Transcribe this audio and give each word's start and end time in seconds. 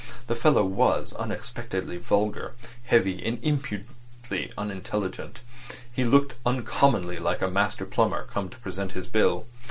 The 0.25 0.33
fellow 0.35 0.63
was 0.65 1.13
unexpectedly 1.13 1.97
vulgar, 1.97 2.55
heavy, 2.85 3.23
and 3.23 3.37
impudently 3.43 4.51
unintelligent. 4.57 5.41
He 5.93 6.05
looked 6.05 6.33
uncommonly 6.43 7.19
like 7.19 7.43
a 7.43 7.51
master 7.51 7.85
plumber 7.85 8.23
come 8.23 8.49
to 8.49 8.57
present 8.57 8.93
his 8.93 9.07
bill. 9.07 9.45